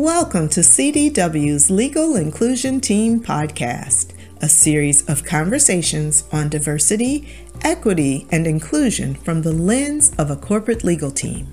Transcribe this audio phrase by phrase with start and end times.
[0.00, 7.28] Welcome to CDW's Legal Inclusion Team Podcast, a series of conversations on diversity,
[7.62, 11.48] equity, and inclusion from the lens of a corporate legal team.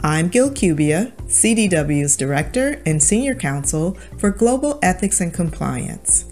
[0.00, 6.24] I'm Gil Cubia, CDW's Director and Senior Counsel for Global Ethics and Compliance.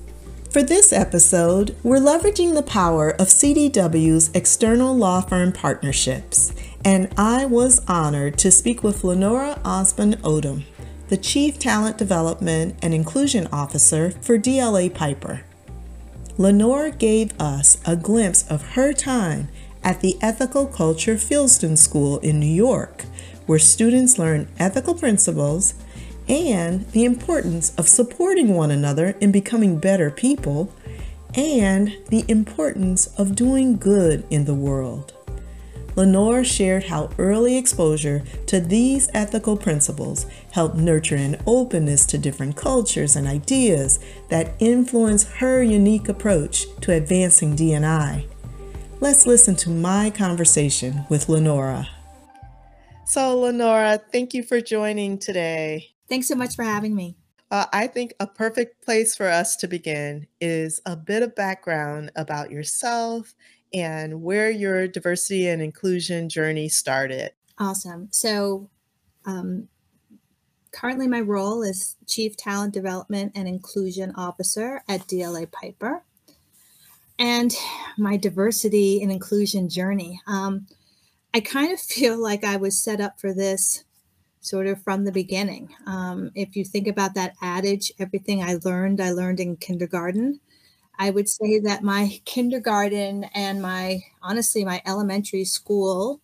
[0.50, 6.52] For this episode, we're leveraging the power of CDW's external law firm partnerships,
[6.84, 10.62] and I was honored to speak with Lenora Ausbon-Odom,
[11.08, 15.42] the Chief Talent Development and Inclusion Officer for DLA Piper.
[16.38, 19.48] Lenore gave us a glimpse of her time
[19.82, 23.04] at the Ethical Culture Fieldston School in New York
[23.46, 25.74] where students learn ethical principles
[26.28, 30.72] and the importance of supporting one another in becoming better people,
[31.34, 35.15] and the importance of doing good in the world.
[35.96, 42.54] Lenore shared how early exposure to these ethical principles helped nurture an openness to different
[42.54, 43.98] cultures and ideas
[44.28, 48.26] that influence her unique approach to advancing D&I.
[49.00, 51.88] Let's listen to my conversation with Lenora.
[53.06, 55.90] So, Lenora, thank you for joining today.
[56.08, 57.16] Thanks so much for having me.
[57.50, 62.10] Uh, I think a perfect place for us to begin is a bit of background
[62.16, 63.34] about yourself
[63.72, 67.32] and where your diversity and inclusion journey started.
[67.58, 68.08] Awesome.
[68.10, 68.70] So,
[69.24, 69.68] um,
[70.72, 76.02] currently, my role is Chief Talent Development and Inclusion Officer at DLA Piper.
[77.18, 77.54] And
[77.96, 80.20] my diversity and inclusion journey.
[80.26, 80.66] Um,
[81.32, 83.84] I kind of feel like I was set up for this
[84.40, 85.74] sort of from the beginning.
[85.86, 90.40] Um, if you think about that adage, everything I learned, I learned in kindergarten.
[90.98, 96.20] I would say that my kindergarten and my, honestly, my elementary school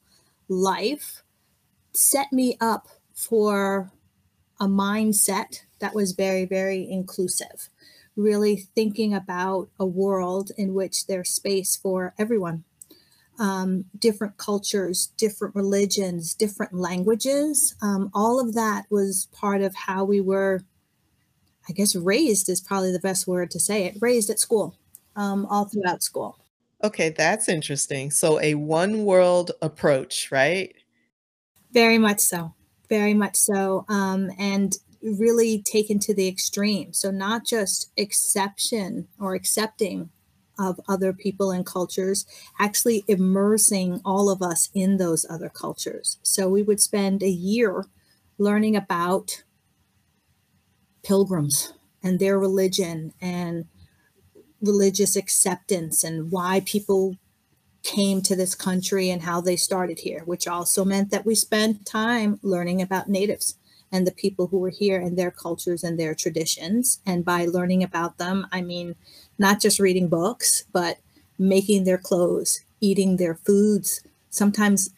[0.48, 1.22] life
[1.92, 3.92] set me up for
[4.60, 7.68] a mindset that was very, very inclusive,
[8.16, 12.64] really thinking about a world in which there's space for everyone
[13.38, 17.74] um, different cultures, different religions, different languages.
[17.82, 20.62] Um, all of that was part of how we were,
[21.68, 24.76] I guess, raised is probably the best word to say it, raised at school,
[25.16, 26.38] um, all throughout school.
[26.82, 28.10] Okay, that's interesting.
[28.10, 30.74] So, a one world approach, right?
[31.72, 32.54] Very much so.
[32.88, 33.84] Very much so.
[33.88, 36.92] Um, and really taken to the extreme.
[36.92, 40.10] So, not just exception or accepting
[40.58, 42.26] of other people and cultures,
[42.58, 46.18] actually immersing all of us in those other cultures.
[46.22, 47.86] So we would spend a year
[48.38, 49.44] learning about
[51.02, 53.66] pilgrims and their religion and
[54.60, 57.16] religious acceptance and why people
[57.82, 61.84] came to this country and how they started here, which also meant that we spent
[61.84, 63.56] time learning about natives
[63.90, 67.00] and the people who were here and their cultures and their traditions.
[67.04, 68.94] And by learning about them, I mean
[69.38, 70.98] not just reading books, but
[71.38, 74.90] making their clothes, eating their foods, sometimes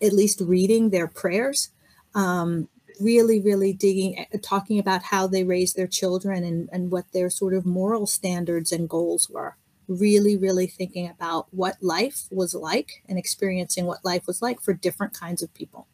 [0.00, 1.70] at least reading their prayers.
[2.14, 2.68] Um,
[3.00, 7.30] really, really digging, uh, talking about how they raised their children and, and what their
[7.30, 9.56] sort of moral standards and goals were.
[9.86, 14.74] Really, really thinking about what life was like and experiencing what life was like for
[14.74, 15.86] different kinds of people.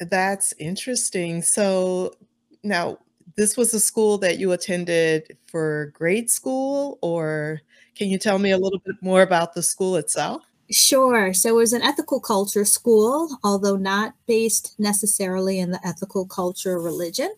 [0.00, 1.42] That's interesting.
[1.42, 2.14] So
[2.62, 2.98] now,
[3.36, 7.60] this was a school that you attended for grade school, or
[7.94, 10.42] can you tell me a little bit more about the school itself?
[10.72, 11.34] Sure.
[11.34, 16.78] So it was an ethical culture school, although not based necessarily in the ethical culture
[16.80, 17.32] religion.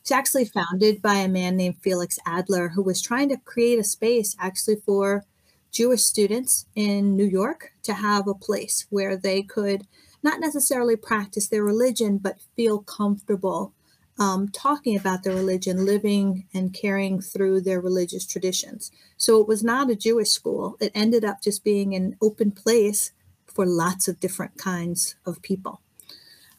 [0.00, 3.84] It's actually founded by a man named Felix Adler, who was trying to create a
[3.84, 5.24] space actually for
[5.70, 9.86] Jewish students in New York to have a place where they could
[10.22, 13.72] not necessarily practice their religion, but feel comfortable
[14.20, 18.92] um, talking about their religion, living and carrying through their religious traditions.
[19.16, 20.76] So it was not a Jewish school.
[20.78, 23.12] It ended up just being an open place
[23.46, 25.80] for lots of different kinds of people.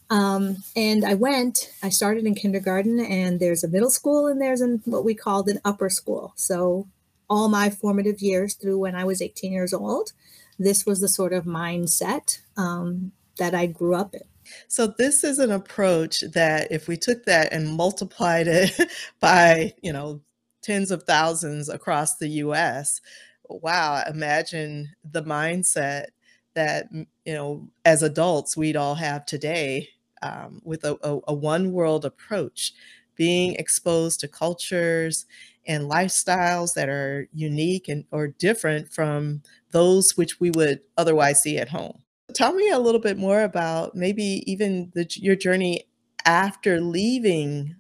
[0.09, 4.59] Um, and I went, I started in kindergarten, and there's a middle school, and there's
[4.59, 6.33] an, what we called an upper school.
[6.36, 6.88] So
[7.30, 10.12] all my formative years through when I was 18 years old,
[10.57, 14.21] this was the sort of mindset um, that I grew up in.
[14.68, 18.71] So this is an approach that if we took that and multiplied it
[19.19, 20.21] by, you know,
[20.62, 23.01] tens of thousands across the US,
[23.50, 26.07] wow, imagine the mindset
[26.53, 29.89] that, you know, as adults we'd all have today
[30.21, 32.74] um, with a, a, a one world approach,
[33.15, 35.25] being exposed to cultures
[35.68, 41.57] and lifestyles that are unique and or different from those which we would otherwise see
[41.57, 42.00] at home.
[42.33, 45.86] Tell me a little bit more about maybe even the, your journey
[46.25, 47.75] after leaving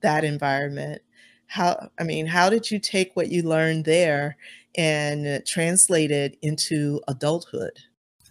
[0.00, 1.02] that environment,
[1.46, 4.36] how I mean, how did you take what you learned there
[4.76, 7.78] and translate it into adulthood?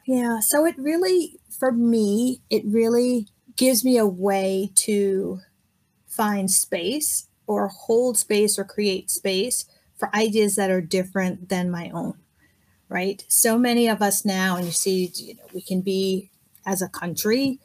[0.07, 5.39] Yeah, so it really for me, it really gives me a way to
[6.07, 9.65] find space or hold space or create space
[9.97, 12.17] for ideas that are different than my own.
[12.91, 13.23] Right?
[13.29, 16.29] So many of us now and you see, you know, we can be
[16.65, 17.57] as a country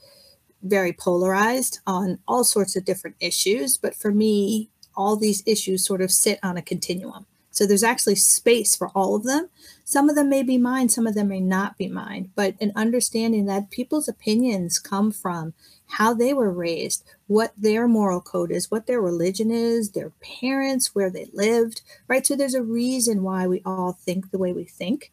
[0.63, 6.01] very polarized on all sorts of different issues, but for me, all these issues sort
[6.01, 7.27] of sit on a continuum.
[7.51, 9.49] So there's actually space for all of them.
[9.85, 12.71] Some of them may be mine, some of them may not be mine, but an
[12.77, 15.55] understanding that people's opinions come from
[15.87, 20.95] how they were raised, what their moral code is, what their religion is, their parents,
[20.95, 22.27] where they lived, right?
[22.27, 25.11] So there's a reason why we all think the way we think.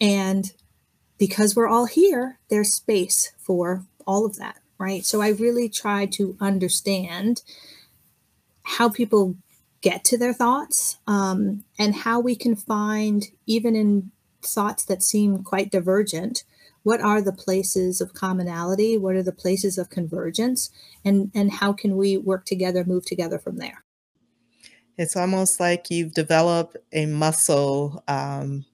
[0.00, 0.52] And
[1.18, 5.04] because we're all here, there's space for all of that, right?
[5.04, 7.42] So I really try to understand
[8.62, 9.36] how people
[9.80, 14.10] get to their thoughts um, and how we can find, even in
[14.42, 16.44] thoughts that seem quite divergent,
[16.82, 18.96] what are the places of commonality?
[18.96, 20.70] What are the places of convergence?
[21.04, 23.84] And, and how can we work together, move together from there?
[24.96, 28.64] It's almost like you've developed a muscle, um,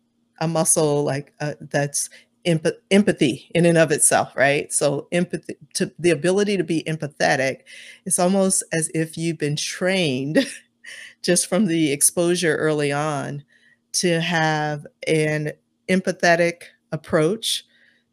[0.44, 2.08] a muscle like uh, that's
[2.44, 4.72] empathy in and of itself, right?
[4.72, 7.60] So empathy to the ability to be empathetic,
[8.04, 10.46] it's almost as if you've been trained
[11.22, 13.42] just from the exposure early on
[13.92, 15.52] to have an
[15.88, 17.64] empathetic approach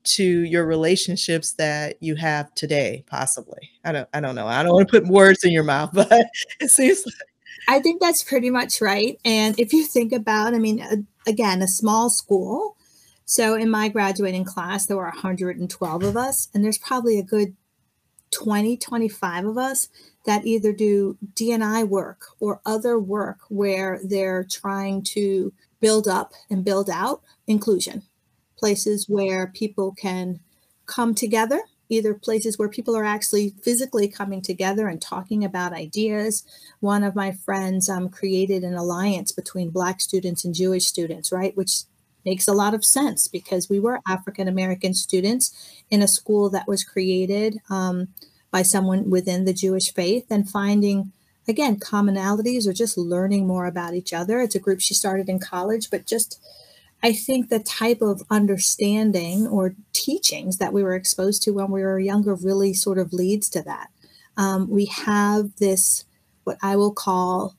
[0.04, 4.74] to your relationships that you have today possibly i don't i don't know i don't
[4.74, 6.26] want to put words in your mouth but
[6.60, 7.31] it seems like
[7.68, 9.20] i think that's pretty much right.
[9.26, 12.78] And if you think about i mean uh, again a small school.
[13.26, 17.56] So in my graduating class there were 112 of us and there's probably a good
[18.32, 19.90] 20 25 of us
[20.26, 26.64] that either do D&I work or other work where they're trying to build up and
[26.64, 28.04] build out inclusion,
[28.58, 30.40] places where people can
[30.86, 36.44] come together, either places where people are actually physically coming together and talking about ideas.
[36.80, 41.56] One of my friends um, created an alliance between Black students and Jewish students, right?
[41.56, 41.84] Which
[42.26, 46.68] makes a lot of sense because we were African American students in a school that
[46.68, 47.60] was created.
[47.70, 48.08] Um,
[48.52, 51.12] by someone within the Jewish faith and finding,
[51.48, 54.42] again, commonalities or just learning more about each other.
[54.42, 56.40] It's a group she started in college, but just
[57.04, 61.82] I think the type of understanding or teachings that we were exposed to when we
[61.82, 63.90] were younger really sort of leads to that.
[64.38, 66.06] Um, we have this,
[66.44, 67.56] what I will call,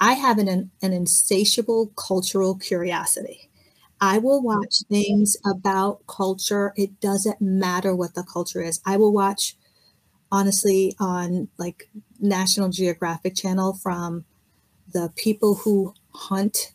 [0.00, 3.50] I have an, an insatiable cultural curiosity.
[4.00, 6.72] I will watch things about culture.
[6.76, 8.80] It doesn't matter what the culture is.
[8.86, 9.56] I will watch
[10.32, 11.88] honestly on like
[12.20, 14.24] National Geographic Channel from
[14.92, 16.72] the people who hunt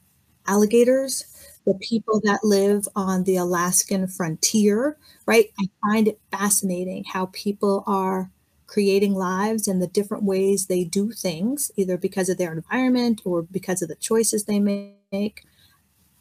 [0.48, 1.25] alligators,
[1.66, 5.52] the people that live on the Alaskan frontier, right?
[5.60, 8.31] I find it fascinating how people are
[8.68, 13.44] creating lives and the different ways they do things, either because of their environment or
[13.44, 15.44] because of the choices they make.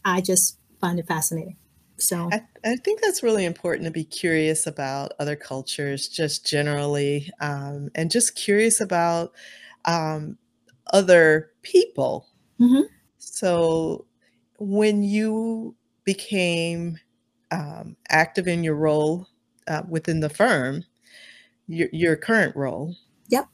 [0.05, 1.57] I just find it fascinating.
[1.97, 7.31] So I, I think that's really important to be curious about other cultures, just generally,
[7.41, 9.33] um, and just curious about
[9.85, 10.39] um,
[10.93, 12.27] other people.
[12.59, 12.83] Mm-hmm.
[13.19, 14.07] So
[14.61, 15.75] when you
[16.05, 16.99] became
[17.51, 19.27] um, active in your role
[19.67, 20.85] uh, within the firm,
[21.67, 22.95] your, your current role,
[23.29, 23.49] yep.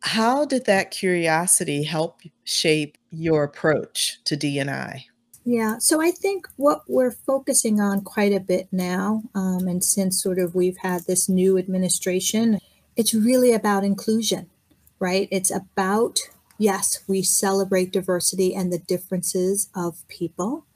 [0.00, 5.06] How did that curiosity help shape your approach to D&I?
[5.44, 10.22] Yeah, so I think what we're focusing on quite a bit now, um, and since
[10.22, 12.58] sort of we've had this new administration,
[12.96, 14.50] it's really about inclusion,
[14.98, 15.26] right?
[15.30, 16.18] It's about,
[16.58, 20.66] yes, we celebrate diversity and the differences of people,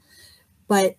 [0.68, 0.96] but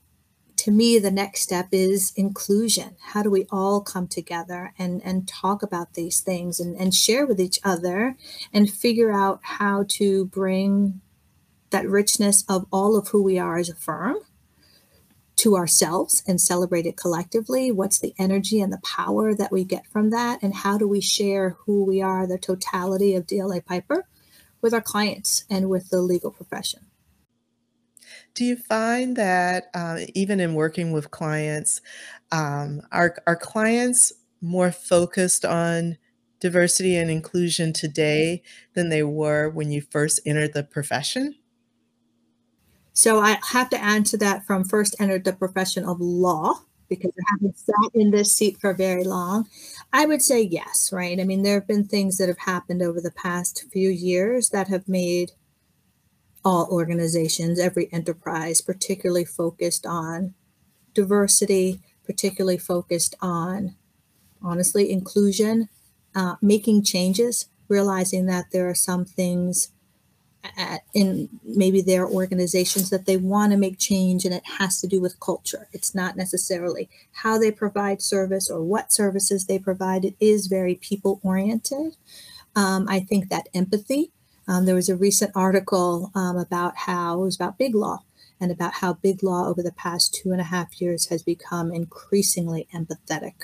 [0.57, 2.95] to me, the next step is inclusion.
[3.01, 7.25] How do we all come together and, and talk about these things and, and share
[7.25, 8.15] with each other
[8.53, 11.01] and figure out how to bring
[11.71, 14.17] that richness of all of who we are as a firm
[15.35, 17.71] to ourselves and celebrate it collectively.
[17.71, 20.41] What's the energy and the power that we get from that?
[20.41, 24.07] And how do we share who we are, the totality of DLA Piper,
[24.63, 26.87] with our clients and with the legal profession?
[28.33, 31.81] Do you find that uh, even in working with clients,
[32.31, 35.97] um, are, are clients more focused on
[36.39, 38.41] diversity and inclusion today
[38.73, 41.35] than they were when you first entered the profession?
[42.93, 47.23] So I have to answer that from first entered the profession of law because I
[47.31, 49.47] haven't sat in this seat for very long.
[49.93, 51.19] I would say yes, right?
[51.19, 54.67] I mean, there have been things that have happened over the past few years that
[54.67, 55.33] have made
[56.43, 60.33] all organizations, every enterprise, particularly focused on
[60.93, 63.75] diversity, particularly focused on,
[64.41, 65.69] honestly, inclusion,
[66.15, 69.72] uh, making changes, realizing that there are some things
[70.57, 74.87] at, in maybe their organizations that they want to make change and it has to
[74.87, 75.67] do with culture.
[75.71, 80.05] It's not necessarily how they provide service or what services they provide.
[80.05, 81.95] It is very people oriented.
[82.55, 84.11] Um, I think that empathy.
[84.47, 88.03] Um, there was a recent article um, about how it was about Big Law
[88.39, 91.71] and about how Big Law over the past two and a half years has become
[91.73, 93.43] increasingly empathetic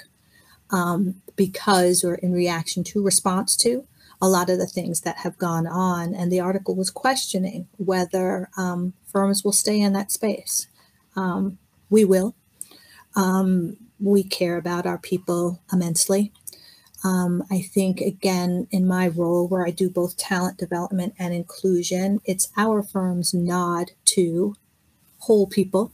[0.72, 3.88] um, because or in reaction to response to
[4.22, 6.14] a lot of the things that have gone on.
[6.14, 10.68] And the article was questioning whether um, firms will stay in that space.
[11.16, 11.58] Um,
[11.90, 12.36] we will.
[13.16, 16.32] Um, we care about our people immensely.
[17.04, 22.20] Um, I think, again, in my role where I do both talent development and inclusion,
[22.26, 24.56] it's our firm's nod to
[25.20, 25.94] whole people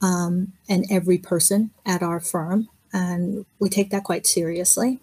[0.00, 2.68] um, and every person at our firm.
[2.92, 5.00] And we take that quite seriously.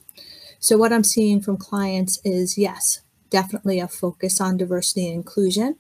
[0.64, 3.02] So, what I'm seeing from clients is yes,
[3.32, 5.78] definitely a focus on diversity and inclusion.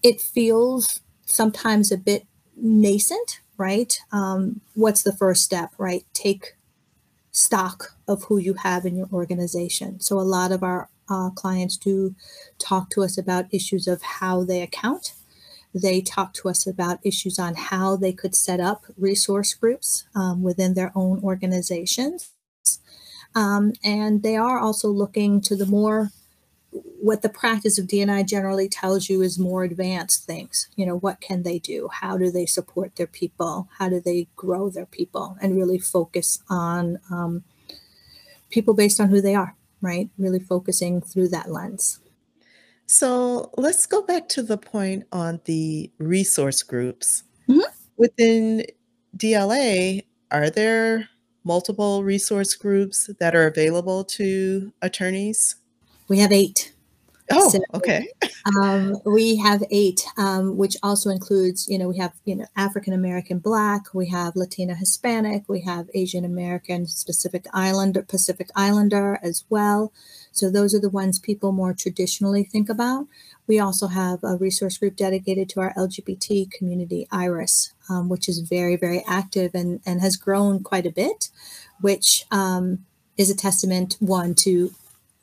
[0.00, 2.24] It feels sometimes a bit
[2.56, 3.98] nascent, right?
[4.12, 6.04] Um, what's the first step, right?
[6.12, 6.54] Take
[7.32, 9.98] stock of who you have in your organization.
[9.98, 12.14] So, a lot of our uh, clients do
[12.60, 15.14] talk to us about issues of how they account.
[15.74, 20.44] They talk to us about issues on how they could set up resource groups um,
[20.44, 22.35] within their own organizations.
[23.36, 26.10] Um, and they are also looking to the more
[27.00, 30.68] what the practice of DNI generally tells you is more advanced things.
[30.74, 31.88] You know, what can they do?
[31.92, 33.68] How do they support their people?
[33.78, 35.36] How do they grow their people?
[35.40, 37.44] And really focus on um,
[38.50, 40.10] people based on who they are, right?
[40.18, 42.00] Really focusing through that lens.
[42.86, 47.22] So let's go back to the point on the resource groups.
[47.48, 47.60] Mm-hmm.
[47.96, 48.64] Within
[49.16, 51.08] DLA, are there
[51.46, 55.56] multiple resource groups that are available to attorneys?
[56.08, 56.75] We have eight.
[57.30, 58.08] Oh, so, okay.
[58.56, 62.92] um, we have eight, um, which also includes, you know, we have, you know, African
[62.92, 69.44] American Black, we have Latina Hispanic, we have Asian American Pacific Islander, Pacific Islander as
[69.48, 69.92] well.
[70.30, 73.06] So those are the ones people more traditionally think about.
[73.46, 78.40] We also have a resource group dedicated to our LGBT community, IRIS, um, which is
[78.40, 81.30] very, very active and, and has grown quite a bit,
[81.80, 82.84] which um,
[83.16, 84.72] is a testament, one, to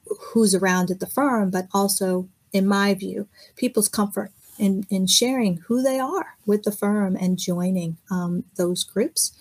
[0.07, 5.57] who's around at the firm, but also, in my view, people's comfort in, in sharing
[5.67, 9.31] who they are with the firm and joining um, those groups.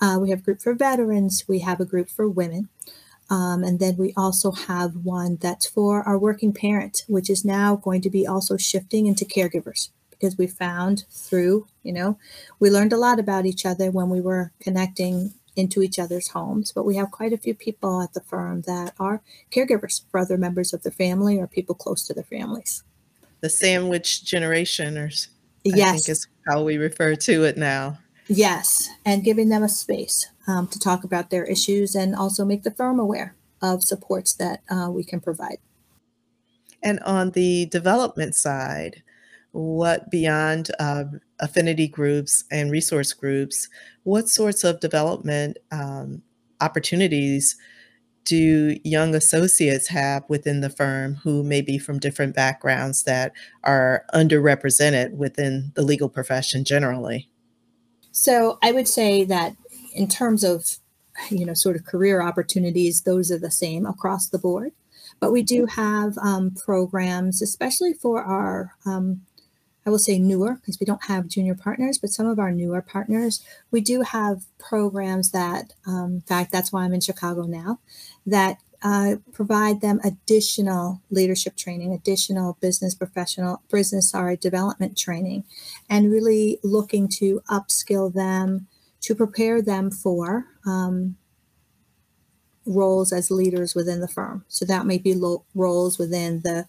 [0.00, 2.68] Uh, we have a group for veterans, we have a group for women.
[3.30, 7.76] Um, and then we also have one that's for our working parent, which is now
[7.76, 12.18] going to be also shifting into caregivers because we found through, you know,
[12.60, 16.72] we learned a lot about each other when we were connecting into each other's homes.
[16.72, 20.36] But we have quite a few people at the firm that are caregivers for other
[20.36, 22.82] members of their family or people close to their families.
[23.40, 25.10] The sandwich generation, or
[25.64, 25.88] yes.
[25.88, 27.98] I think is how we refer to it now.
[28.26, 32.62] Yes, and giving them a space um, to talk about their issues and also make
[32.62, 35.58] the firm aware of supports that uh, we can provide.
[36.82, 39.02] And on the development side,
[39.54, 41.04] what beyond uh,
[41.38, 43.68] affinity groups and resource groups,
[44.02, 46.22] what sorts of development um,
[46.60, 47.56] opportunities
[48.24, 53.32] do young associates have within the firm who may be from different backgrounds that
[53.62, 57.28] are underrepresented within the legal profession generally?
[58.10, 59.54] So I would say that
[59.94, 60.78] in terms of,
[61.30, 64.72] you know, sort of career opportunities, those are the same across the board.
[65.20, 69.20] But we do have um, programs, especially for our, um,
[69.86, 72.80] I will say newer, because we don't have junior partners, but some of our newer
[72.80, 77.80] partners, we do have programs that, um, in fact, that's why I'm in Chicago now,
[78.24, 85.44] that uh, provide them additional leadership training, additional business professional business sorry development training,
[85.88, 88.66] and really looking to upskill them
[89.00, 91.16] to prepare them for um,
[92.66, 94.44] roles as leaders within the firm.
[94.48, 96.66] So that may be lo- roles within the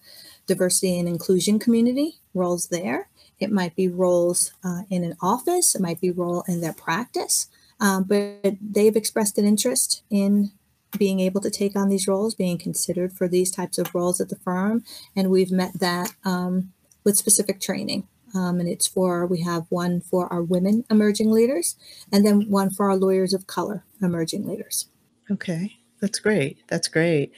[0.47, 3.09] diversity and inclusion community, roles there.
[3.39, 5.75] It might be roles uh, in an office.
[5.75, 7.47] It might be role in their practice.
[7.79, 10.51] Um, but they've expressed an interest in
[10.97, 14.29] being able to take on these roles, being considered for these types of roles at
[14.29, 14.83] the firm.
[15.15, 16.71] And we've met that um,
[17.03, 18.07] with specific training.
[18.33, 21.75] Um, and it's for, we have one for our women emerging leaders,
[22.11, 24.87] and then one for our lawyers of color emerging leaders.
[25.29, 25.77] Okay.
[26.01, 26.59] That's great.
[26.67, 27.31] That's great.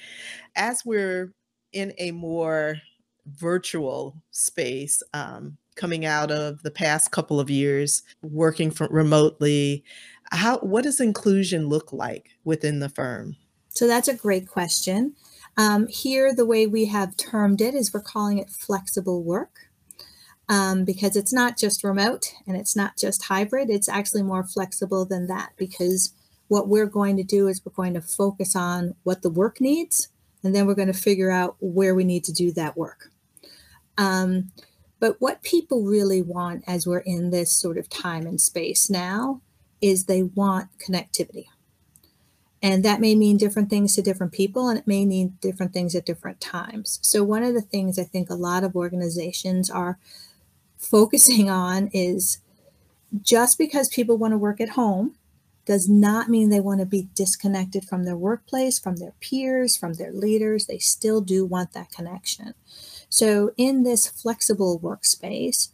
[0.56, 1.32] As we're
[1.72, 2.78] in a more
[3.28, 9.84] virtual space, um, coming out of the past couple of years working from remotely,
[10.32, 13.36] how what does inclusion look like within the firm?
[13.70, 15.16] So that's a great question.
[15.56, 19.70] Um, here, the way we have termed it is we're calling it flexible work
[20.50, 23.70] um, because it's not just remote and it's not just hybrid.
[23.70, 26.14] It's actually more flexible than that because
[26.48, 30.10] what we're going to do is we're going to focus on what the work needs
[30.44, 33.12] and then we're going to figure out where we need to do that work.
[33.98, 34.52] Um,
[35.00, 39.42] but what people really want as we're in this sort of time and space now
[39.82, 41.46] is they want connectivity.
[42.62, 45.94] And that may mean different things to different people, and it may mean different things
[45.94, 46.98] at different times.
[47.04, 50.00] So, one of the things I think a lot of organizations are
[50.78, 52.40] focusing on is
[53.22, 55.16] just because people want to work at home
[55.66, 59.94] does not mean they want to be disconnected from their workplace, from their peers, from
[59.94, 60.66] their leaders.
[60.66, 62.54] They still do want that connection.
[63.10, 65.70] So, in this flexible workspace,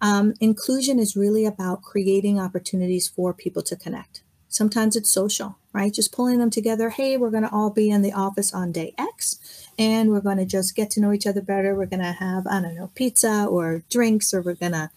[0.00, 4.22] um, inclusion is really about creating opportunities for people to connect.
[4.48, 5.92] Sometimes it's social, right?
[5.92, 6.90] Just pulling them together.
[6.90, 10.36] Hey, we're going to all be in the office on day X and we're going
[10.36, 11.74] to just get to know each other better.
[11.74, 14.90] We're going to have, I don't know, pizza or drinks, or we're going to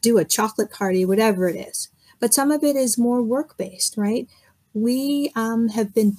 [0.00, 1.88] do a chocolate party, whatever it is.
[2.20, 4.26] But some of it is more work based, right?
[4.72, 6.12] We um, have been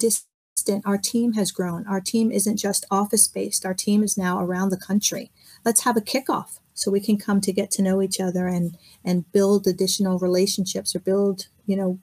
[0.60, 0.86] distant.
[0.86, 1.86] Our team has grown.
[1.86, 5.30] Our team isn't just office based, our team is now around the country.
[5.64, 8.76] Let's have a kickoff so we can come to get to know each other and
[9.04, 11.98] and build additional relationships or build you know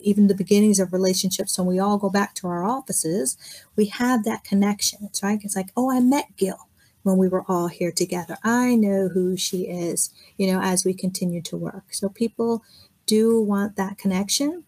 [0.00, 3.38] even the beginnings of relationships when we all go back to our offices,
[3.74, 4.98] we have that connection.
[5.02, 5.40] It's right.
[5.42, 6.68] It's like, oh, I met Gil
[7.04, 8.36] when we were all here together.
[8.44, 11.84] I know who she is, you know, as we continue to work.
[11.92, 12.62] So people
[13.06, 14.64] do want that connection.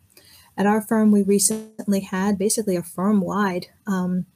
[0.56, 4.26] At our firm, we recently had basically a firm wide um,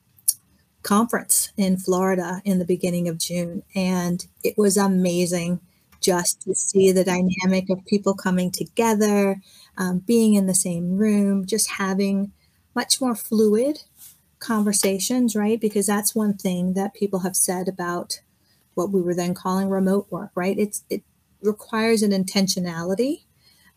[0.82, 5.60] conference in Florida in the beginning of June, and it was amazing
[6.00, 9.40] just to see the dynamic of people coming together,
[9.76, 12.32] um, being in the same room, just having
[12.74, 13.82] much more fluid
[14.38, 15.60] conversations, right?
[15.60, 18.20] Because that's one thing that people have said about
[18.74, 20.58] what we were then calling remote work, right?
[20.58, 21.02] It's it
[21.42, 23.24] requires an intentionality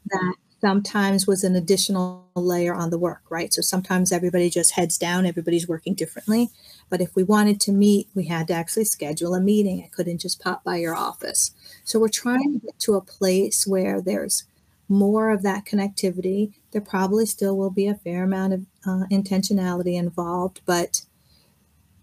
[0.10, 3.54] that sometimes was an additional layer on the work, right?
[3.54, 6.52] So sometimes everybody just heads down, everybody's working differently.
[6.90, 9.84] But if we wanted to meet, we had to actually schedule a meeting.
[9.84, 11.52] I couldn't just pop by your office.
[11.84, 14.46] So we're trying to get to a place where there's
[14.88, 16.54] more of that connectivity.
[16.72, 21.02] There probably still will be a fair amount of uh, intentionality involved, but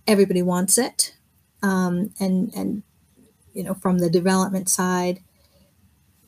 [0.06, 1.14] everybody wants it.
[1.62, 2.82] Um, and and
[3.54, 5.20] you know, from the development side,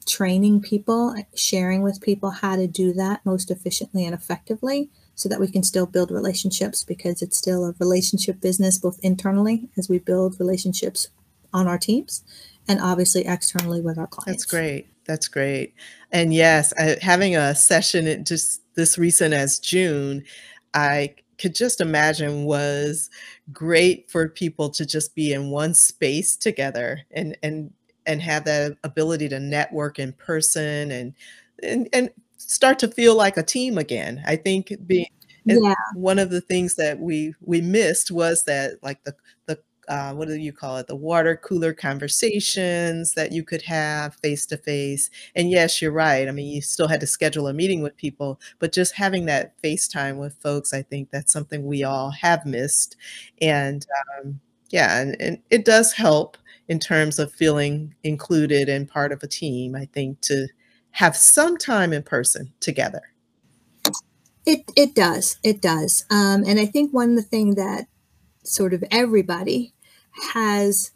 [0.04, 5.40] training people, sharing with people how to do that most efficiently and effectively so that
[5.40, 9.98] we can still build relationships because it's still a relationship business, both internally as we
[9.98, 11.08] build relationships
[11.52, 12.24] on our teams
[12.68, 14.44] and obviously externally with our clients.
[14.44, 14.88] That's great.
[15.04, 15.74] That's great.
[16.10, 20.24] And yes, I, having a session just this recent as June,
[20.74, 23.10] I could just imagine was
[23.52, 27.72] great for people to just be in one space together and and
[28.06, 31.14] and have that ability to network in person and
[31.62, 34.22] and, and start to feel like a team again.
[34.26, 35.06] I think being
[35.44, 35.74] yeah.
[35.94, 39.14] one of the things that we we missed was that like the
[39.46, 44.14] the uh, what do you call it the water cooler conversations that you could have
[44.22, 47.52] face to face and yes you're right i mean you still had to schedule a
[47.52, 51.66] meeting with people but just having that face time with folks i think that's something
[51.66, 52.96] we all have missed
[53.40, 53.84] and
[54.16, 54.40] um,
[54.72, 56.36] yeah and, and it does help
[56.68, 60.48] in terms of feeling included and part of a team, I think, to
[60.92, 63.02] have some time in person together.
[64.46, 65.38] It, it does.
[65.42, 66.04] It does.
[66.10, 67.86] Um, and I think one of the thing that
[68.44, 69.74] sort of everybody
[70.32, 70.92] has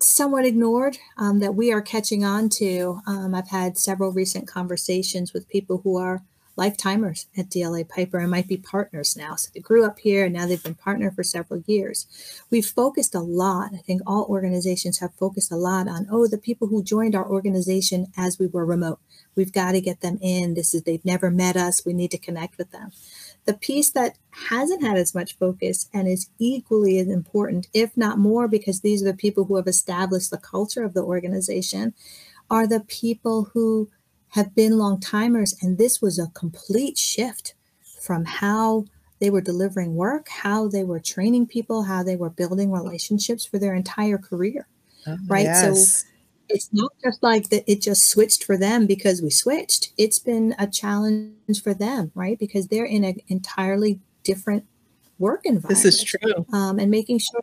[0.00, 3.00] somewhat ignored um, that we are catching on to.
[3.06, 6.22] Um, I've had several recent conversations with people who are
[6.58, 9.36] lifetimers at DLA Piper and might be partners now.
[9.36, 12.06] So they grew up here and now they've been partner for several years.
[12.50, 13.70] We've focused a lot.
[13.72, 17.28] I think all organizations have focused a lot on, oh, the people who joined our
[17.28, 18.98] organization as we were remote.
[19.36, 20.54] We've got to get them in.
[20.54, 21.86] This is they've never met us.
[21.86, 22.90] We need to connect with them.
[23.44, 24.18] The piece that
[24.50, 29.00] hasn't had as much focus and is equally as important, if not more, because these
[29.02, 31.94] are the people who have established the culture of the organization,
[32.50, 33.90] are the people who
[34.30, 37.54] have been long timers, and this was a complete shift
[38.00, 38.84] from how
[39.20, 43.58] they were delivering work, how they were training people, how they were building relationships for
[43.58, 44.68] their entire career.
[45.06, 45.44] Oh, right.
[45.44, 46.02] Yes.
[46.02, 46.08] So
[46.48, 49.92] it's not just like that it just switched for them because we switched.
[49.98, 52.38] It's been a challenge for them, right?
[52.38, 54.64] Because they're in an entirely different
[55.18, 55.82] work environment.
[55.82, 56.46] This is true.
[56.52, 57.42] Um, and making sure,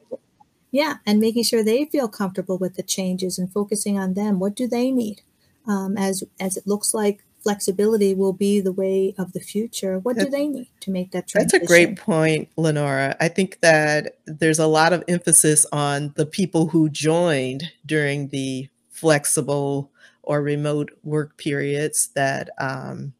[0.72, 4.40] yeah, and making sure they feel comfortable with the changes and focusing on them.
[4.40, 5.22] What do they need?
[5.68, 10.00] Um, as as it looks like flexibility will be the way of the future.
[10.00, 11.60] What do they need to make that transition?
[11.60, 13.16] That's a great point, Lenora.
[13.20, 18.68] I think that there's a lot of emphasis on the people who joined during the
[18.90, 19.92] flexible
[20.24, 23.14] or remote work periods that um,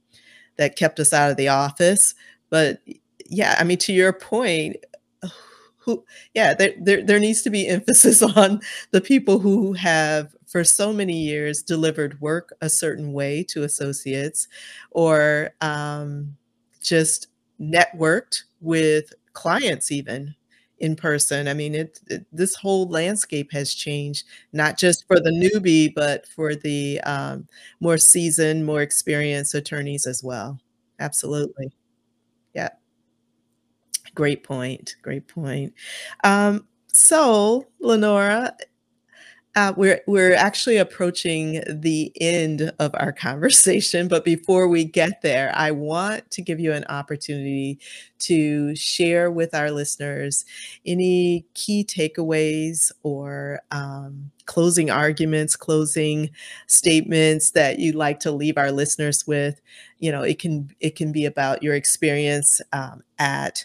[0.58, 2.16] that kept us out of the office.
[2.50, 2.82] But
[3.28, 4.78] yeah, I mean, to your point,
[5.78, 6.04] who
[6.34, 10.94] yeah, there, there there needs to be emphasis on the people who have for so
[10.94, 14.48] many years delivered work a certain way to associates
[14.92, 16.34] or um,
[16.82, 17.28] just
[17.60, 20.34] networked with clients even
[20.80, 21.50] in person.
[21.50, 26.26] I mean, it, it, this whole landscape has changed, not just for the newbie, but
[26.26, 27.50] for the um,
[27.82, 30.58] more seasoned, more experienced attorneys as well.
[31.02, 31.68] Absolutely.
[32.54, 32.70] Yeah.
[34.14, 34.96] Great point.
[35.02, 35.74] Great point.
[36.24, 38.56] Um, so, Lenora,
[39.56, 45.52] uh, we're we're actually approaching the end of our conversation, but before we get there,
[45.56, 47.80] I want to give you an opportunity
[48.20, 50.44] to share with our listeners
[50.86, 56.30] any key takeaways or um, closing arguments, closing
[56.68, 59.62] statements that you'd like to leave our listeners with.
[60.00, 63.64] You know, it can it can be about your experience um, at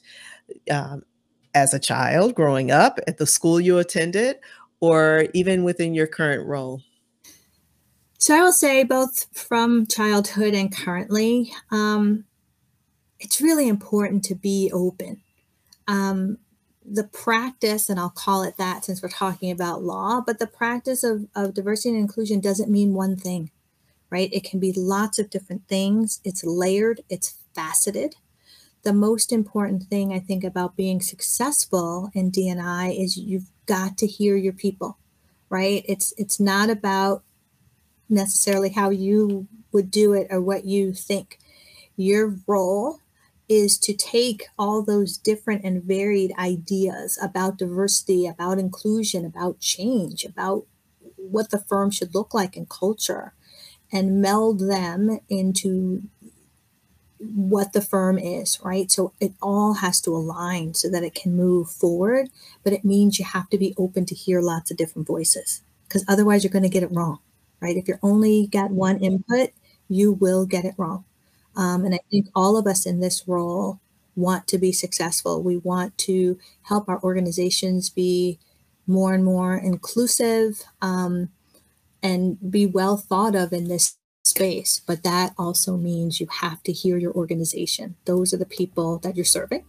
[0.70, 1.03] um,
[1.55, 4.37] as a child growing up at the school you attended
[4.81, 6.83] or even within your current role?
[8.19, 12.25] So I will say both from childhood and currently, um,
[13.19, 15.23] it's really important to be open.
[15.88, 16.38] Um,
[16.85, 21.05] the practice, and I'll call it that since we're talking about law, but the practice
[21.05, 23.51] of, of diversity and inclusion doesn't mean one thing,
[24.11, 24.33] right?
[24.33, 26.21] It can be lots of different things.
[26.25, 28.16] It's layered, it's faceted.
[28.83, 34.07] The most important thing I think about being successful in DNI is you've got to
[34.07, 34.99] hear your people,
[35.49, 35.85] right?
[35.87, 37.23] It's it's not about
[38.09, 41.39] necessarily how you would do it or what you think.
[41.97, 42.99] Your role
[43.49, 50.25] is to take all those different and varied ideas about diversity, about inclusion, about change,
[50.25, 50.67] about
[51.17, 53.35] what the firm should look like in culture,
[53.93, 56.03] and meld them into
[57.35, 58.90] what the firm is, right?
[58.90, 62.29] So it all has to align so that it can move forward.
[62.64, 66.05] But it means you have to be open to hear lots of different voices because
[66.09, 67.19] otherwise you're going to get it wrong,
[67.61, 67.77] right?
[67.77, 69.51] If you're only got one input,
[69.88, 71.05] you will get it wrong.
[71.57, 73.81] Um, and I think all of us in this role
[74.16, 75.43] want to be successful.
[75.43, 78.38] We want to help our organizations be
[78.87, 81.31] more and more inclusive um,
[82.03, 83.97] and be well thought of in this
[84.31, 87.97] space, but that also means you have to hear your organization.
[88.05, 89.64] Those are the people that you're serving.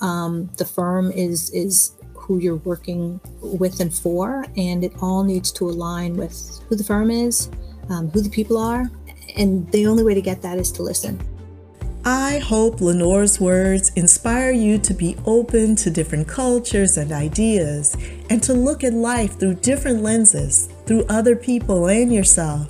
[0.00, 5.50] Um, the firm is is who you're working with and for, and it all needs
[5.52, 7.50] to align with who the firm is,
[7.90, 8.90] um, who the people are,
[9.36, 11.20] and the only way to get that is to listen.
[12.04, 17.96] I hope Lenore's words inspire you to be open to different cultures and ideas
[18.28, 22.68] and to look at life through different lenses, through other people and yourself.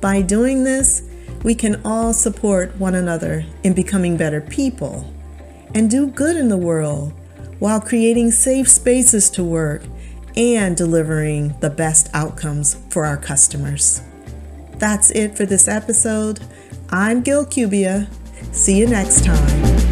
[0.00, 1.02] By doing this,
[1.42, 5.12] we can all support one another in becoming better people
[5.74, 7.12] and do good in the world
[7.58, 9.82] while creating safe spaces to work
[10.36, 14.02] and delivering the best outcomes for our customers.
[14.78, 16.40] That's it for this episode.
[16.90, 18.08] I'm Gil Cubia.
[18.52, 19.85] See you next time.